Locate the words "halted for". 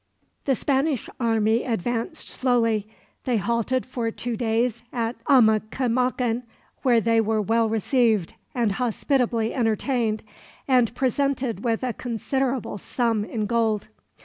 3.37-4.09